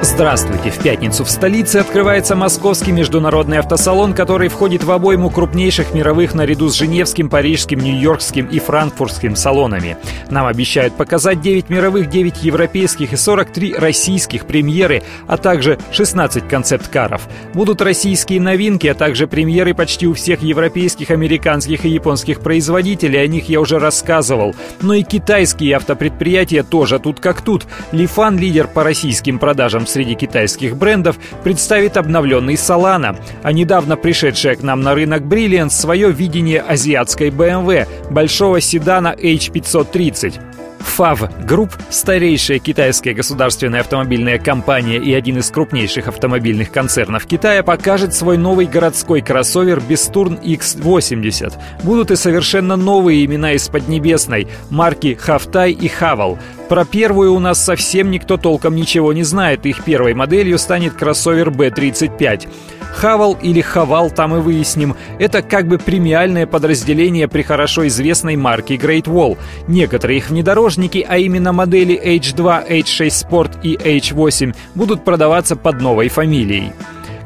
Здравствуйте! 0.00 0.70
В 0.70 0.78
пятницу 0.80 1.24
в 1.24 1.30
столице 1.30 1.78
открывается 1.78 2.36
Московский 2.36 2.92
международный 2.92 3.58
автосалон, 3.58 4.14
который 4.14 4.48
входит 4.48 4.84
в 4.84 4.92
обойму 4.92 5.28
крупнейших 5.28 5.92
мировых 5.92 6.34
наряду 6.34 6.68
с 6.68 6.74
Женевским, 6.74 7.28
Парижским, 7.28 7.80
Нью-Йоркским 7.80 8.46
и 8.46 8.60
Франкфуртским 8.60 9.34
салонами. 9.34 9.96
Нам 10.30 10.46
обещают 10.46 10.94
показать 10.94 11.40
9 11.40 11.68
мировых, 11.68 12.08
9 12.08 12.44
европейских 12.44 13.12
и 13.12 13.16
43 13.16 13.74
российских 13.74 14.46
премьеры, 14.46 15.02
а 15.26 15.36
также 15.36 15.80
16 15.90 16.46
концепт-каров. 16.46 17.28
Будут 17.52 17.82
российские 17.82 18.40
новинки, 18.40 18.86
а 18.86 18.94
также 18.94 19.26
премьеры 19.26 19.74
почти 19.74 20.06
у 20.06 20.14
всех 20.14 20.42
европейских, 20.42 21.10
американских 21.10 21.84
и 21.84 21.88
японских 21.88 22.38
производителей, 22.40 23.20
о 23.20 23.26
них 23.26 23.48
я 23.48 23.60
уже 23.60 23.80
рассказывал. 23.80 24.54
Но 24.80 24.94
и 24.94 25.02
китайские 25.02 25.74
автопредприятия 25.74 26.62
тоже 26.62 27.00
тут 27.00 27.18
как 27.18 27.40
тут. 27.40 27.66
Лифан– 27.90 28.38
лидер 28.38 28.68
по 28.68 28.84
российским 28.84 29.40
продажам 29.40 29.87
среди 29.88 30.14
китайских 30.14 30.76
брендов 30.76 31.16
представит 31.42 31.96
обновленный 31.96 32.54
Solana, 32.54 33.16
а 33.42 33.52
недавно 33.52 33.96
пришедшая 33.96 34.56
к 34.56 34.62
нам 34.62 34.82
на 34.82 34.94
рынок 34.94 35.22
Brilliance 35.22 35.70
свое 35.70 36.12
видение 36.12 36.60
азиатской 36.60 37.30
BMW, 37.30 37.86
большого 38.10 38.60
седана 38.60 39.14
H530. 39.18 40.48
FAV 40.80 41.46
Group, 41.46 41.72
старейшая 41.90 42.58
китайская 42.58 43.14
государственная 43.14 43.80
автомобильная 43.80 44.38
компания 44.38 44.96
и 44.96 45.12
один 45.12 45.38
из 45.38 45.50
крупнейших 45.50 46.08
автомобильных 46.08 46.70
концернов 46.70 47.26
Китая, 47.26 47.62
покажет 47.62 48.14
свой 48.14 48.36
новый 48.36 48.66
городской 48.66 49.20
кроссовер 49.20 49.80
Бестурн 49.80 50.34
X80. 50.34 51.54
Будут 51.82 52.10
и 52.10 52.16
совершенно 52.16 52.76
новые 52.76 53.24
имена 53.24 53.52
из 53.52 53.68
Поднебесной– 53.68 54.48
марки 54.70 55.14
Хавтай 55.14 55.72
и 55.72 55.88
Хавал. 55.88 56.38
Про 56.68 56.84
первую 56.84 57.32
у 57.32 57.38
нас 57.38 57.64
совсем 57.64 58.10
никто 58.10 58.36
толком 58.36 58.76
ничего 58.76 59.14
не 59.14 59.22
знает, 59.22 59.64
их 59.64 59.84
первой 59.84 60.12
моделью 60.12 60.58
станет 60.58 60.92
кроссовер 60.92 61.48
B35. 61.48 62.46
Хавал 62.94 63.38
или 63.40 63.62
Хавал, 63.62 64.10
там 64.10 64.36
и 64.36 64.40
выясним, 64.40 64.94
это 65.18 65.40
как 65.40 65.66
бы 65.66 65.78
премиальное 65.78 66.46
подразделение 66.46 67.26
при 67.26 67.42
хорошо 67.42 67.86
известной 67.86 68.36
марке 68.36 68.76
Great 68.76 69.04
Wall. 69.04 69.38
Некоторые 69.66 70.18
их 70.18 70.28
внедорожники, 70.28 71.06
а 71.08 71.16
именно 71.16 71.52
модели 71.52 71.98
H2, 71.98 72.68
H6 72.68 73.06
Sport 73.06 73.60
и 73.62 73.74
H8, 73.74 74.54
будут 74.74 75.04
продаваться 75.04 75.56
под 75.56 75.80
новой 75.80 76.08
фамилией. 76.08 76.72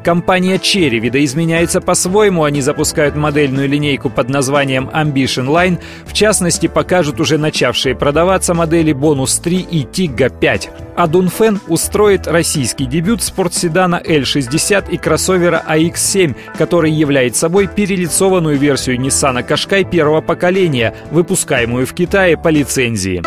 Компания 0.03 0.55
Cherry 0.55 0.99
видоизменяется 0.99 1.79
по-своему, 1.79 2.43
они 2.43 2.61
запускают 2.61 3.15
модельную 3.15 3.69
линейку 3.69 4.09
под 4.09 4.29
названием 4.29 4.89
Ambition 4.93 5.47
Line, 5.47 5.79
в 6.05 6.13
частности 6.13 6.67
покажут 6.67 7.21
уже 7.21 7.37
начавшие 7.37 7.95
продаваться 7.95 8.53
модели 8.53 8.93
Bonus 8.93 9.41
3 9.41 9.59
и 9.61 9.83
Tiggo 9.83 10.29
5. 10.37 10.69
А 10.95 11.07
Дунфен 11.07 11.59
устроит 11.67 12.27
российский 12.27 12.85
дебют 12.85 13.23
спортседана 13.23 14.01
L60 14.03 14.91
и 14.91 14.97
кроссовера 14.97 15.63
AX7, 15.67 16.35
который 16.57 16.91
является 16.91 17.41
собой 17.41 17.67
перелицованную 17.67 18.57
версию 18.57 18.99
Nissan 18.99 19.45
Qashqai 19.47 19.89
первого 19.89 20.21
поколения, 20.21 20.93
выпускаемую 21.11 21.87
в 21.87 21.93
Китае 21.93 22.37
по 22.37 22.49
лицензии. 22.49 23.21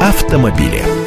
Автомобили. 0.00 0.99